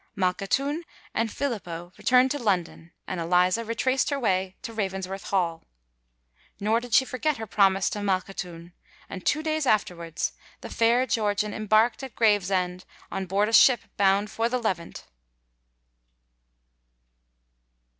[0.17, 0.81] Malkhatoun
[1.13, 5.61] and Filippo returned to London; and Eliza retraced her way to Ravensworth Hall.
[6.59, 8.73] Nor did she forget her promise to Malkhatoun;
[9.07, 14.31] and two days afterwards the fair Georgian embarked at Gravesend on board a ship bound
[14.31, 15.05] for the Levant.